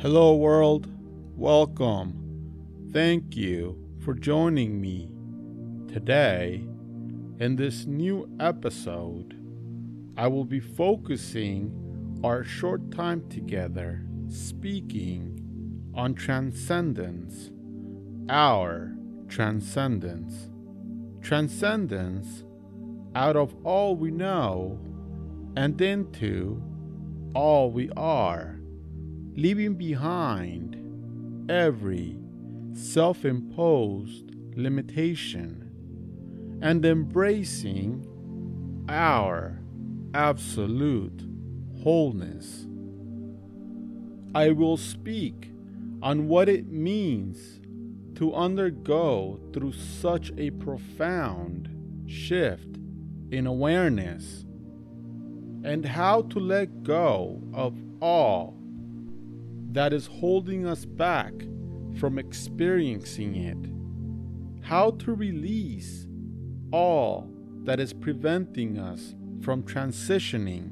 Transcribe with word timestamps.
Hello, 0.00 0.34
world. 0.34 0.88
Welcome. 1.36 2.88
Thank 2.90 3.36
you 3.36 3.76
for 4.02 4.14
joining 4.14 4.80
me 4.80 5.12
today. 5.92 6.64
In 7.38 7.56
this 7.56 7.84
new 7.84 8.26
episode, 8.40 9.36
I 10.16 10.26
will 10.26 10.46
be 10.46 10.58
focusing 10.58 12.18
our 12.24 12.42
short 12.44 12.90
time 12.90 13.28
together 13.28 14.02
speaking 14.28 15.92
on 15.94 16.14
transcendence, 16.14 17.50
our 18.30 18.96
transcendence. 19.28 20.48
Transcendence 21.20 22.44
out 23.14 23.36
of 23.36 23.54
all 23.64 23.96
we 23.96 24.10
know 24.10 24.80
and 25.56 25.78
into 25.78 26.62
all 27.34 27.70
we 27.70 27.90
are 27.98 28.59
leaving 29.40 29.74
behind 29.74 30.76
every 31.50 32.14
self 32.74 33.24
imposed 33.24 34.34
limitation 34.54 35.66
and 36.60 36.84
embracing 36.84 38.06
our 38.90 39.58
absolute 40.12 41.24
wholeness. 41.82 42.66
I 44.34 44.50
will 44.50 44.76
speak 44.76 45.50
on 46.02 46.28
what 46.28 46.50
it 46.50 46.66
means 46.66 47.60
to 48.16 48.34
undergo 48.34 49.40
through 49.54 49.72
such 49.72 50.32
a 50.36 50.50
profound 50.50 51.70
shift 52.06 52.76
in 53.30 53.46
awareness 53.46 54.44
and 55.64 55.86
how 55.86 56.22
to 56.22 56.38
let 56.38 56.82
go 56.82 57.42
of 57.54 57.74
all 58.02 58.59
that 59.72 59.92
is 59.92 60.06
holding 60.06 60.66
us 60.66 60.84
back 60.84 61.32
from 61.98 62.18
experiencing 62.18 63.36
it, 63.36 64.66
how 64.66 64.90
to 64.92 65.14
release 65.14 66.06
all 66.72 67.28
that 67.64 67.78
is 67.78 67.92
preventing 67.92 68.78
us 68.78 69.14
from 69.42 69.62
transitioning, 69.62 70.70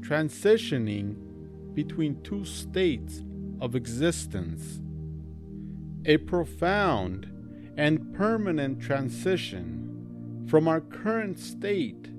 transitioning 0.00 1.16
between 1.74 2.20
two 2.22 2.44
states 2.44 3.22
of 3.60 3.74
existence, 3.74 4.80
a 6.06 6.16
profound 6.16 7.26
and 7.76 8.14
permanent 8.14 8.80
transition 8.80 10.46
from 10.48 10.66
our 10.66 10.80
current 10.80 11.38
state 11.38 12.10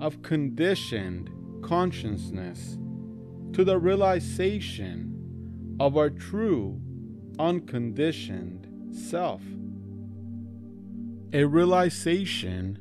of 0.00 0.22
conditioned 0.22 1.30
consciousness 1.62 2.78
to 3.52 3.64
the 3.64 3.78
realization 3.78 5.76
of 5.80 5.96
our 5.96 6.10
true, 6.10 6.80
unconditioned 7.38 8.66
self. 8.94 9.42
A 11.32 11.44
realization 11.44 12.78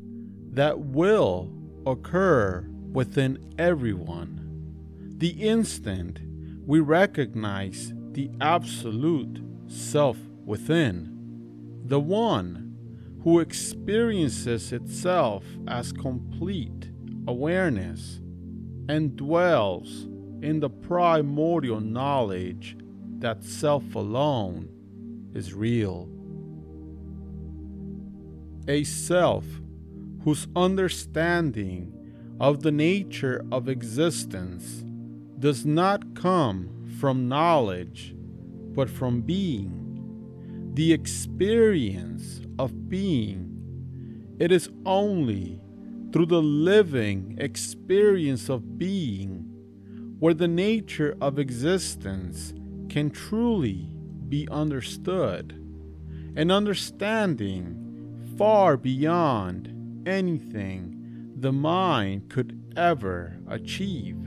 that 0.51 0.79
will 0.79 1.51
occur 1.85 2.67
within 2.91 3.53
everyone. 3.57 4.43
The 5.17 5.29
instant 5.29 6.19
we 6.65 6.79
recognize 6.79 7.93
the 8.11 8.29
absolute 8.41 9.41
self 9.67 10.17
within, 10.45 11.81
the 11.85 11.99
one 11.99 12.75
who 13.23 13.39
experiences 13.39 14.71
itself 14.71 15.43
as 15.67 15.91
complete 15.91 16.91
awareness 17.27 18.21
and 18.89 19.15
dwells 19.15 20.07
in 20.41 20.59
the 20.59 20.69
primordial 20.69 21.79
knowledge 21.79 22.77
that 23.19 23.43
self 23.43 23.95
alone 23.95 24.69
is 25.33 25.53
real. 25.53 26.09
A 28.67 28.83
self 28.83 29.45
whose 30.23 30.47
understanding 30.55 31.93
of 32.39 32.61
the 32.61 32.71
nature 32.71 33.43
of 33.51 33.69
existence 33.69 34.83
does 35.39 35.65
not 35.65 36.15
come 36.15 36.69
from 36.99 37.27
knowledge, 37.27 38.15
but 38.75 38.89
from 38.89 39.21
being, 39.21 40.71
the 40.73 40.93
experience 40.93 42.41
of 42.59 42.89
being. 42.89 44.35
It 44.39 44.51
is 44.51 44.69
only 44.85 45.61
through 46.11 46.27
the 46.27 46.41
living 46.41 47.37
experience 47.39 48.49
of 48.49 48.77
being 48.77 49.46
where 50.19 50.33
the 50.33 50.47
nature 50.47 51.15
of 51.21 51.37
existence 51.37 52.53
can 52.89 53.09
truly 53.09 53.89
be 54.27 54.47
understood, 54.49 55.51
an 56.35 56.49
understanding 56.51 58.27
far 58.37 58.77
beyond 58.77 60.07
anything 60.07 61.33
the 61.39 61.51
mind 61.51 62.29
could 62.29 62.59
ever 62.75 63.37
achieve, 63.47 64.17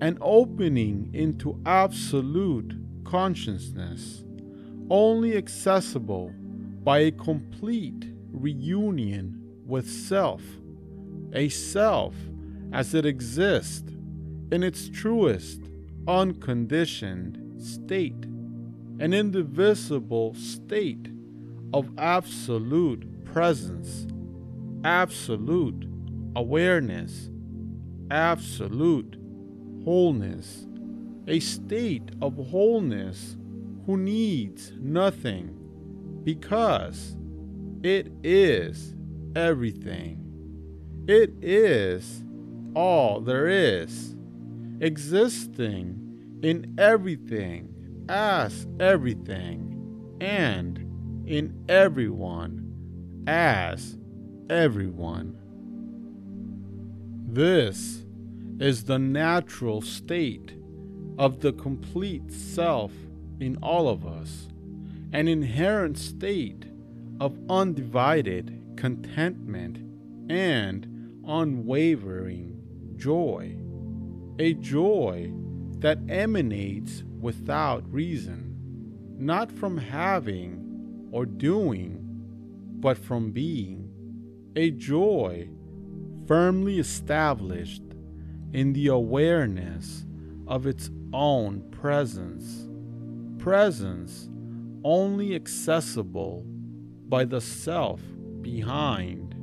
an 0.00 0.18
opening 0.20 1.10
into 1.12 1.60
absolute 1.64 2.74
consciousness, 3.04 4.24
only 4.90 5.36
accessible 5.36 6.32
by 6.82 6.98
a 6.98 7.12
complete 7.12 8.04
reunion 8.32 9.40
with 9.64 9.88
self, 9.88 10.42
a 11.32 11.48
self 11.48 12.14
as 12.72 12.94
it 12.94 13.06
exists 13.06 13.93
in 14.50 14.62
its 14.62 14.88
truest, 14.88 15.60
unconditioned 16.06 17.62
state, 17.62 18.24
an 19.00 19.12
indivisible 19.12 20.34
state 20.34 21.08
of 21.72 21.88
absolute 21.98 23.24
presence, 23.24 24.06
absolute 24.84 25.86
awareness, 26.36 27.30
absolute 28.10 29.16
wholeness, 29.84 30.66
a 31.26 31.40
state 31.40 32.10
of 32.20 32.36
wholeness 32.36 33.36
who 33.86 33.96
needs 33.96 34.72
nothing 34.78 35.58
because 36.24 37.16
it 37.82 38.10
is 38.22 38.94
everything. 39.36 40.20
It 41.06 41.34
is 41.42 42.24
all 42.74 43.20
there 43.20 43.46
is 43.46 44.14
existing 44.80 46.40
in 46.42 46.74
everything 46.78 48.04
as 48.08 48.66
everything, 48.78 50.16
and 50.20 50.78
in 51.26 51.64
everyone 51.68 53.24
as 53.26 53.98
everyone. 54.50 55.38
This 57.26 58.04
is 58.60 58.84
the 58.84 58.98
natural 58.98 59.80
state 59.80 60.54
of 61.18 61.40
the 61.40 61.52
complete 61.52 62.30
self 62.30 62.92
in 63.40 63.56
all 63.62 63.88
of 63.88 64.06
us, 64.06 64.48
an 65.12 65.28
inherent 65.28 65.96
state 65.98 66.66
of 67.20 67.38
undivided 67.48 68.76
contentment 68.76 69.78
and 70.30 71.22
unwavering 71.26 72.60
joy 72.96 73.56
a 74.38 74.54
joy 74.54 75.32
that 75.78 75.98
emanates 76.08 77.04
without 77.20 77.84
reason, 77.92 78.56
not 79.18 79.52
from 79.52 79.76
having 79.76 81.08
or 81.12 81.24
doing, 81.24 82.00
but 82.80 82.98
from 82.98 83.30
being, 83.30 83.90
a 84.56 84.70
joy 84.70 85.48
firmly 86.26 86.78
established 86.78 87.82
in 88.52 88.72
the 88.72 88.88
awareness 88.88 90.04
of 90.46 90.66
its 90.66 90.90
own 91.12 91.62
presence, 91.70 92.68
presence 93.38 94.28
only 94.84 95.34
accessible 95.34 96.44
by 97.08 97.24
the 97.24 97.40
self 97.40 98.00
behind 98.40 99.34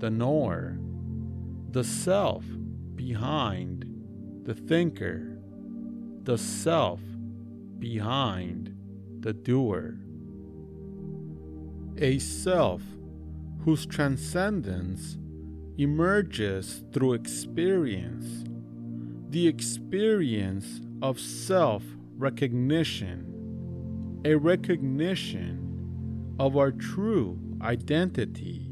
the 0.00 0.10
knower, 0.10 0.78
the 1.70 1.84
self 1.84 2.44
behind 2.96 3.79
the 4.50 4.60
thinker, 4.62 5.38
the 6.24 6.36
self 6.36 6.98
behind 7.78 8.74
the 9.20 9.32
doer. 9.32 9.94
A 11.98 12.18
self 12.18 12.82
whose 13.64 13.86
transcendence 13.86 15.18
emerges 15.78 16.82
through 16.92 17.12
experience, 17.12 18.44
the 19.28 19.46
experience 19.46 20.80
of 21.00 21.20
self 21.20 21.84
recognition, 22.16 24.20
a 24.24 24.34
recognition 24.34 26.34
of 26.40 26.56
our 26.56 26.72
true 26.72 27.38
identity, 27.62 28.68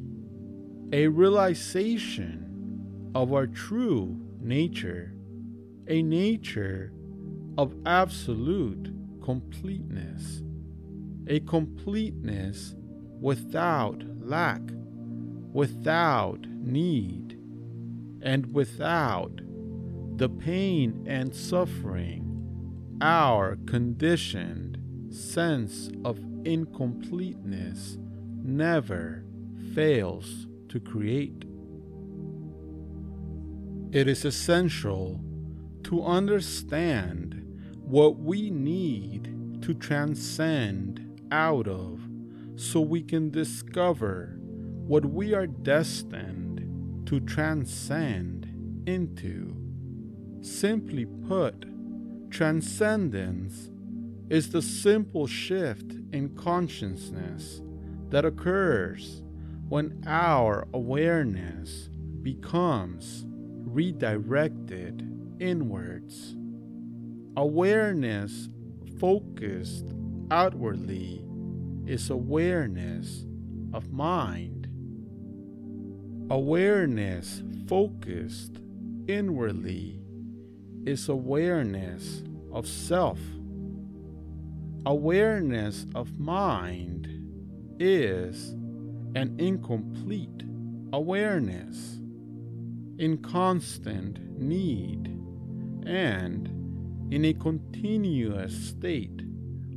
a 0.93 1.07
realization 1.07 3.13
of 3.15 3.33
our 3.33 3.47
true 3.47 4.21
nature 4.41 5.13
a 5.89 6.03
nature 6.03 6.93
of 7.57 7.75
absolute 7.87 8.93
completeness, 9.23 10.43
a 11.27 11.41
completeness 11.41 12.75
without 13.21 14.03
lack, 14.21 14.61
without 15.53 16.47
need, 16.61 17.39
and 18.21 18.53
without 18.53 19.41
the 20.17 20.29
pain 20.29 21.05
and 21.09 21.35
suffering 21.35 22.25
our 23.01 23.57
conditioned 23.67 24.79
sense 25.11 25.91
of 26.05 26.19
incompleteness 26.45 27.97
never 28.43 29.25
fails 29.75 30.47
to 30.69 30.81
create. 30.81 31.45
It 33.93 34.07
is 34.07 34.25
essential 34.25 35.21
to 35.89 36.05
understand 36.05 37.43
what 37.81 38.19
we 38.19 38.51
need 38.51 39.63
to 39.63 39.73
transcend 39.73 41.19
out 41.33 41.67
of 41.67 42.07
so 42.57 42.79
we 42.79 43.03
can 43.03 43.31
discover 43.31 44.39
what 44.87 45.03
we 45.03 45.33
are 45.33 45.47
destined 45.47 47.07
to 47.09 47.19
transcend 47.21 48.85
into. 48.87 49.57
Simply 50.43 51.07
put, 51.27 51.65
Transcendence 52.29 53.71
is 54.29 54.51
the 54.51 54.61
simple 54.61 55.27
shift 55.27 55.93
in 56.13 56.37
consciousness 56.37 57.63
that 58.11 58.27
occurs 58.27 59.23
when 59.71 60.03
our 60.07 60.69
awareness 60.75 61.89
becomes 62.21 63.25
redirected 63.65 65.18
inwards. 65.41 66.37
Awareness 67.37 68.49
focused 68.99 69.87
outwardly 70.31 71.25
is 71.87 72.11
awareness 72.11 73.25
of 73.73 73.91
mind. 73.93 74.67
Awareness 76.31 77.43
focused 77.67 78.61
inwardly 79.07 80.01
is 80.85 81.09
awareness 81.09 82.23
of 82.53 82.67
self. 82.67 83.19
Awareness 84.87 85.87
of 85.95 86.19
mind 86.19 87.09
is 87.79 88.51
an 89.15 89.35
incomplete 89.39 90.43
awareness 90.93 92.01
in 92.99 93.19
constant 93.23 94.19
need 94.39 95.18
and 95.89 97.13
in 97.13 97.25
a 97.25 97.33
continuous 97.33 98.69
state 98.69 99.23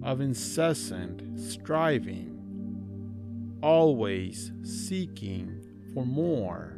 of 0.03 0.19
incessant 0.19 1.39
striving, 1.39 3.57
always 3.63 4.51
seeking 4.63 5.61
for 5.93 6.05
more, 6.05 6.77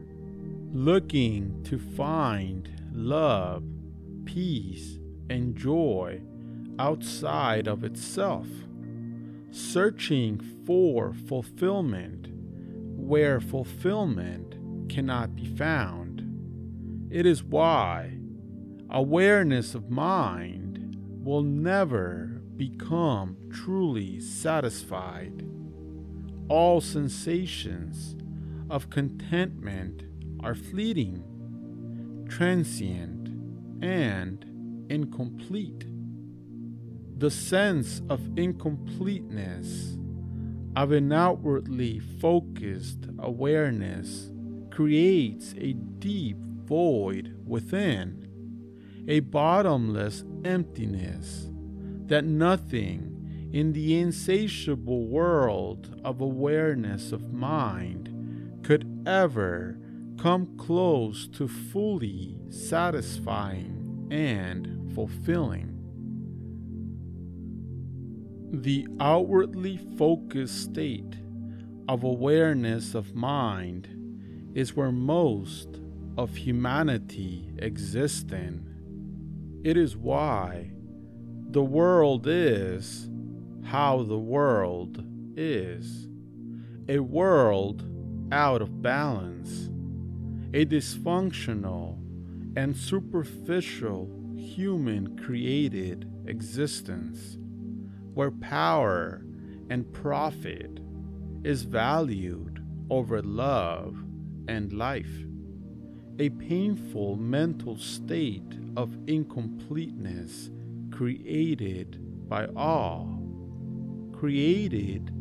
looking 0.71 1.63
to 1.63 1.79
find 1.79 2.69
love 2.93 3.63
peace, 4.25 4.99
and 5.29 5.55
joy 5.55 6.21
outside 6.79 7.67
of 7.67 7.83
itself, 7.83 8.47
searching 9.51 10.39
for 10.65 11.13
fulfillment 11.13 12.27
where 12.95 13.39
fulfillment 13.39 14.55
cannot 14.89 15.35
be 15.35 15.45
found. 15.45 16.21
It 17.09 17.25
is 17.25 17.43
why 17.43 18.17
awareness 18.93 19.73
of 19.73 19.89
mind 19.89 20.95
will 21.23 21.41
never 21.41 22.41
become 22.55 23.35
truly 23.51 24.19
satisfied. 24.19 25.47
All 26.47 26.79
sensations 26.79 28.15
of 28.69 28.91
contentment 28.91 30.03
are 30.41 30.53
fleeting, 30.53 31.23
transient, 32.29 33.29
and 33.83 34.45
incomplete. 34.89 35.85
The 37.17 37.31
sense 37.31 38.01
of 38.09 38.21
incompleteness 38.37 39.97
of 40.75 40.91
an 40.91 41.11
outwardly 41.11 41.99
focused 41.99 43.07
awareness 43.17 44.31
creates 44.69 45.55
a 45.57 45.73
deep 45.73 46.37
void 46.37 47.35
within, 47.45 48.22
a 49.07 49.19
bottomless 49.19 50.23
emptiness 50.45 51.49
that 52.05 52.23
nothing 52.23 53.49
in 53.53 53.73
the 53.73 53.99
insatiable 53.99 55.07
world 55.07 55.99
of 56.03 56.21
awareness 56.21 57.11
of 57.11 57.33
mind 57.33 58.09
could 58.63 59.03
ever 59.05 59.77
come 60.17 60.57
close 60.57 61.27
to 61.27 61.47
fully 61.47 62.37
satisfying 62.49 64.07
and 64.09 64.93
fulfilling. 64.95 65.69
The 68.51 68.87
outwardly 68.99 69.77
focused 69.97 70.63
state 70.63 71.15
of 71.89 72.03
awareness 72.03 72.95
of 72.95 73.13
mind 73.13 73.89
is 74.55 74.75
where 74.75 74.91
most 74.91 75.79
of 76.17 76.35
humanity 76.35 77.49
exists 77.57 78.31
in. 78.31 78.72
It 79.63 79.77
is 79.77 79.95
why 79.95 80.71
the 81.49 81.63
world 81.63 82.27
is 82.27 83.09
how 83.63 84.03
the 84.03 84.19
world 84.19 85.03
is. 85.37 86.09
A 86.89 86.99
world 86.99 87.87
out 88.31 88.61
of 88.61 88.81
balance 88.81 89.69
a 90.53 90.65
dysfunctional 90.65 91.97
and 92.55 92.77
superficial 92.77 94.07
human 94.35 95.17
created 95.17 96.07
existence 96.27 97.39
where 98.13 98.29
power 98.29 99.25
and 99.69 99.91
profit 99.91 100.79
is 101.43 101.63
valued 101.63 102.63
over 102.91 103.23
love 103.23 103.97
and 104.47 104.71
life. 104.73 105.25
A 106.19 106.29
painful 106.29 107.15
mental 107.15 107.77
state 107.77 108.59
of 108.77 108.95
incompleteness 109.07 110.51
created 110.91 112.29
by 112.29 112.47
all, 112.55 113.19
created 114.13 115.11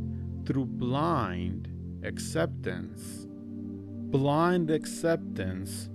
through 0.44 0.66
blind 0.66 1.68
acceptance 2.04 3.26
blind 4.12 4.70
acceptance 4.70 5.88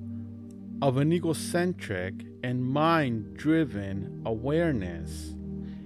of 0.81 0.97
an 0.97 1.13
egocentric 1.13 2.15
and 2.43 2.65
mind 2.65 3.37
driven 3.37 4.23
awareness, 4.25 5.35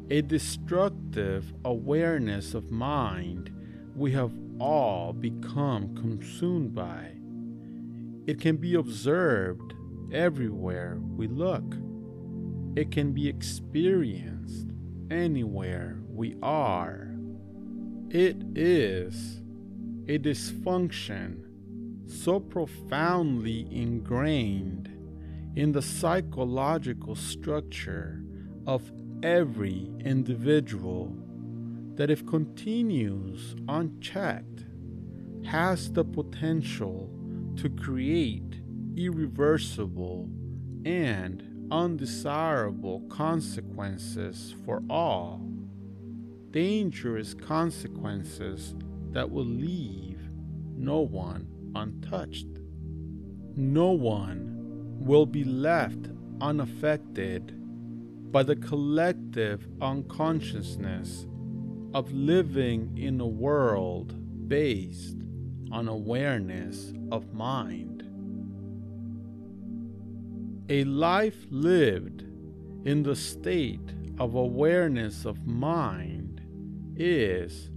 a 0.10 0.22
destructive 0.22 1.54
awareness 1.66 2.54
of 2.54 2.72
mind 2.72 3.54
we 3.98 4.14
have 4.14 4.32
all 4.60 5.12
become 5.12 5.94
consumed 5.94 6.74
by. 6.74 7.12
It 8.28 8.40
can 8.40 8.58
be 8.58 8.76
observed 8.76 9.74
everywhere 10.12 11.00
we 11.02 11.28
look. 11.28 11.76
It 12.76 12.92
can 12.92 13.14
be 13.14 13.28
experienced 13.28 14.68
anywhere 15.10 16.00
we 16.08 16.36
are. 16.42 17.10
It 18.10 18.38
is 18.56 19.42
a 20.08 20.20
dysfunction 20.20 21.46
so 22.08 22.40
profoundly 22.40 23.68
ingrained 23.72 24.90
in 25.56 25.72
the 25.72 25.82
psychological 25.82 27.16
structure 27.16 28.22
of 28.68 28.92
every 29.24 29.90
individual 30.00 31.16
that 31.96 32.10
if 32.10 32.26
continues 32.26 33.56
unchecked 33.68 34.66
has 35.46 35.92
the 35.92 36.04
potential 36.04 37.10
to 37.62 37.70
create 37.70 38.56
irreversible 38.98 40.28
and 40.84 41.68
undesirable 41.70 43.02
consequences 43.02 44.56
for 44.66 44.82
all, 44.90 45.48
dangerous 46.50 47.36
consequences 47.36 48.74
that 49.12 49.30
will 49.30 49.46
leave 49.46 50.28
no 50.76 51.02
one 51.02 51.48
untouched. 51.76 52.48
No 53.56 53.92
one 53.92 54.98
will 55.00 55.28
be 55.28 55.44
left 55.44 56.10
unaffected 56.42 57.54
by 58.32 58.42
the 58.42 58.56
collective 58.56 59.68
unconsciousness 59.80 61.28
of 61.94 62.12
living 62.12 62.98
in 62.98 63.22
a 63.22 63.28
world 63.28 64.16
based 64.48 65.21
on 65.72 65.88
awareness 65.88 66.94
of 67.12 67.34
mind. 67.34 68.04
A 70.70 70.84
life 70.86 71.46
lived 71.50 72.24
in 72.86 73.04
the 73.04 73.16
state 73.16 73.94
of 74.20 74.36
awareness 74.36 75.26
of 75.26 75.46
mind 75.46 76.42
is 76.96 77.70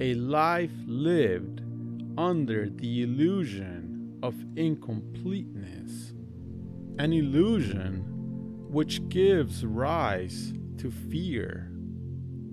a 0.00 0.14
life 0.14 0.72
lived 0.86 1.62
under 2.18 2.68
the 2.68 3.02
illusion 3.02 4.18
of 4.22 4.34
incompleteness, 4.56 6.12
an 6.98 7.12
illusion 7.12 8.04
which 8.70 9.06
gives 9.08 9.64
rise 9.64 10.52
to 10.78 10.90
fear, 10.90 11.70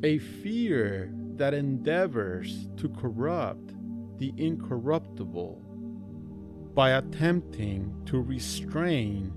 a 0.04 0.18
fear 0.18 1.12
that 1.36 1.54
endeavors 1.54 2.68
to 2.78 2.90
corrupt 2.90 3.63
the 4.24 4.34
incorruptible 4.38 5.62
by 6.74 6.92
attempting 6.92 7.94
to 8.06 8.22
restrain 8.22 9.34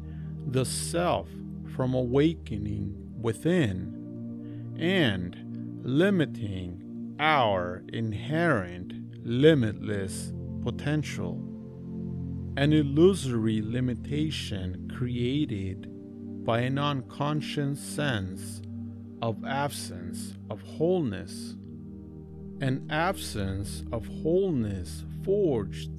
the 0.46 0.64
self 0.64 1.28
from 1.74 1.92
awakening 1.92 2.94
within 3.20 4.76
and 4.78 5.36
limiting 5.82 7.16
our 7.18 7.82
inherent 7.92 8.92
limitless 9.26 10.32
potential. 10.62 11.32
An 12.56 12.72
illusory 12.72 13.60
limitation 13.62 14.88
created 14.96 15.90
by 16.44 16.60
an 16.60 16.78
unconscious 16.78 17.80
sense 17.80 18.62
of 19.20 19.44
absence 19.44 20.34
of 20.48 20.62
wholeness. 20.62 21.56
An 22.62 22.86
absence 22.88 23.84
of 23.92 24.06
wholeness 24.06 25.04
forged 25.22 25.90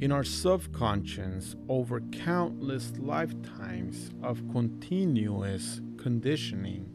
in 0.00 0.12
our 0.12 0.22
subconscious 0.22 1.56
over 1.68 2.00
countless 2.00 2.92
lifetimes 2.98 4.12
of 4.22 4.48
continuous 4.52 5.80
conditioning. 5.96 6.88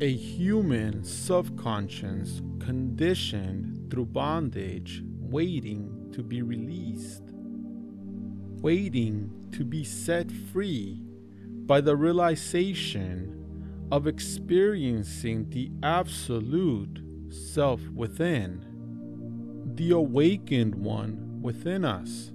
A 0.00 0.12
human 0.12 1.04
subconscious 1.04 2.42
conditioned 2.58 3.88
through 3.92 4.06
bondage, 4.06 5.04
waiting 5.20 6.10
to 6.12 6.24
be 6.24 6.42
released, 6.42 7.22
waiting 8.60 9.48
to 9.52 9.64
be 9.64 9.84
set 9.84 10.32
free 10.32 11.00
by 11.66 11.80
the 11.80 11.94
realization 11.96 13.36
of 13.92 14.08
experiencing 14.08 15.48
the 15.50 15.70
absolute 15.84 17.07
self 17.30 17.80
within, 17.90 18.64
the 19.74 19.90
awakened 19.90 20.74
one 20.74 21.40
within 21.40 21.84
us, 21.84 22.32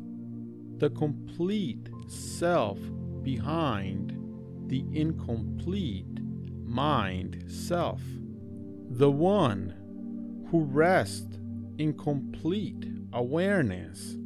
the 0.77 0.89
complete 0.89 1.89
self 2.07 2.79
behind 3.21 4.17
the 4.67 4.85
incomplete 4.91 6.19
mind 6.65 7.43
self, 7.47 8.01
the 8.89 9.11
one 9.11 9.73
who 10.49 10.63
rests 10.63 11.37
in 11.77 11.93
complete 11.93 12.87
awareness, 13.13 14.17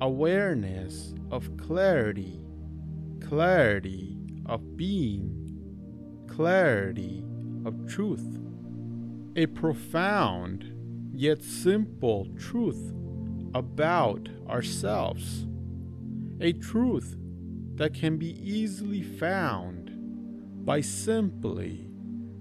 awareness 0.00 1.14
of 1.30 1.56
clarity, 1.56 2.40
clarity 3.20 4.16
of 4.46 4.76
being, 4.76 6.26
clarity 6.28 7.24
of 7.64 7.86
truth, 7.86 8.38
a 9.34 9.46
profound 9.46 10.70
yet 11.14 11.42
simple 11.42 12.26
truth 12.38 12.92
about 13.54 14.28
ourselves, 14.48 15.46
a 16.40 16.52
truth 16.52 17.16
that 17.76 17.94
can 17.94 18.18
be 18.18 18.38
easily 18.42 19.02
found 19.02 19.90
by 20.66 20.80
simply 20.80 21.88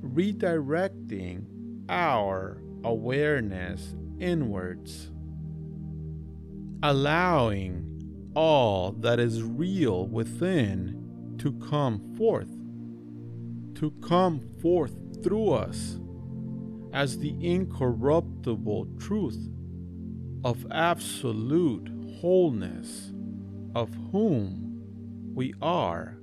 redirecting 0.03 1.45
our 1.87 2.61
awareness 2.83 3.95
inwards, 4.19 5.11
allowing 6.83 7.87
all 8.35 8.91
that 8.91 9.19
is 9.19 9.43
real 9.43 10.07
within 10.07 11.35
to 11.37 11.53
come 11.69 12.15
forth, 12.17 12.49
to 13.75 13.91
come 14.01 14.41
forth 14.61 15.23
through 15.23 15.51
us 15.51 15.97
as 16.93 17.17
the 17.17 17.35
incorruptible 17.41 18.87
truth 18.99 19.49
of 20.43 20.65
absolute 20.71 21.89
wholeness 22.19 23.11
of 23.75 23.89
whom 24.11 25.31
we 25.33 25.53
are. 25.61 26.17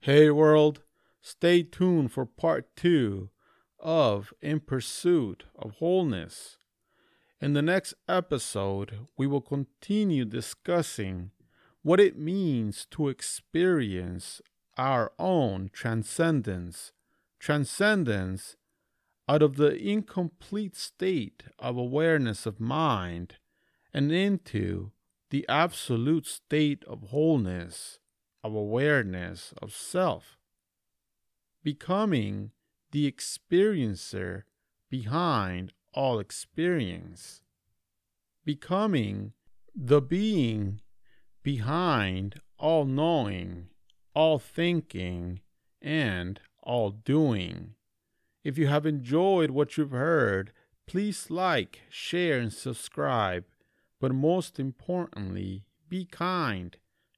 Hey 0.00 0.30
world, 0.30 0.82
stay 1.20 1.62
tuned 1.62 2.12
for 2.12 2.24
part 2.24 2.74
two 2.76 3.30
of 3.78 4.32
In 4.40 4.60
Pursuit 4.60 5.44
of 5.56 5.72
Wholeness. 5.72 6.56
In 7.40 7.52
the 7.52 7.62
next 7.62 7.94
episode, 8.08 9.06
we 9.16 9.26
will 9.26 9.40
continue 9.40 10.24
discussing 10.24 11.30
what 11.88 12.00
it 12.00 12.18
means 12.18 12.86
to 12.90 13.08
experience 13.08 14.42
our 14.76 15.10
own 15.18 15.70
transcendence, 15.72 16.92
transcendence 17.40 18.56
out 19.26 19.40
of 19.40 19.56
the 19.56 19.74
incomplete 19.74 20.76
state 20.76 21.44
of 21.58 21.78
awareness 21.78 22.44
of 22.44 22.60
mind 22.60 23.36
and 23.94 24.12
into 24.12 24.92
the 25.30 25.46
absolute 25.48 26.26
state 26.26 26.84
of 26.84 27.04
wholeness, 27.04 28.00
of 28.44 28.54
awareness 28.54 29.54
of 29.62 29.72
self, 29.72 30.36
becoming 31.64 32.50
the 32.92 33.10
experiencer 33.10 34.42
behind 34.90 35.72
all 35.94 36.18
experience, 36.18 37.40
becoming 38.44 39.32
the 39.74 40.02
being 40.02 40.82
behind 41.48 42.42
all 42.58 42.84
knowing, 42.84 43.68
all 44.14 44.38
thinking, 44.38 45.40
and 45.80 46.38
all 46.62 46.90
doing. 46.90 47.70
If 48.44 48.58
you 48.58 48.66
have 48.66 48.84
enjoyed 48.84 49.50
what 49.50 49.78
you've 49.78 49.92
heard, 49.92 50.52
please 50.86 51.30
like, 51.30 51.80
share, 51.88 52.38
and 52.38 52.52
subscribe. 52.52 53.46
But 53.98 54.12
most 54.12 54.60
importantly, 54.60 55.64
be 55.88 56.04
kind. 56.04 56.76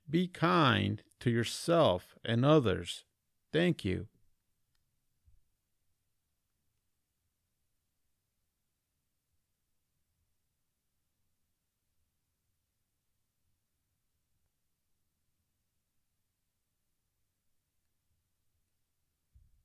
Be 0.09 0.29
kind 0.29 1.03
to 1.19 1.29
yourself 1.29 2.15
and 2.25 2.45
others. 2.45 3.03
Thank 3.53 3.85
you. 3.85 4.07